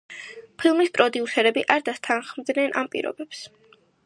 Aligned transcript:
ფილმის 0.61 0.89
პროდიუსერები 0.95 1.65
არ 1.77 1.87
დასთანხმდნენ 1.91 2.77
ამ 2.83 2.93
პირობებს. 2.97 3.49